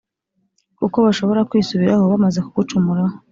[0.79, 3.15] kuko bashobora kwisubiraho, bamaze kugucumuraho.